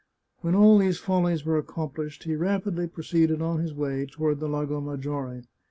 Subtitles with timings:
[0.39, 4.81] When all these follies were accomplished, he rapidly proceeded on his way toward the Lago
[4.81, 5.43] Maggiore.